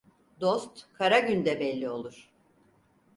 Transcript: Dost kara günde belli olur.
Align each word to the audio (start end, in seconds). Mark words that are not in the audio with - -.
Dost 0.41 0.87
kara 0.93 1.19
günde 1.19 1.59
belli 1.59 1.89
olur. 1.89 2.29